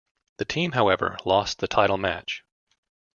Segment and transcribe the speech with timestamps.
[0.37, 2.43] The team, however, lost the title match.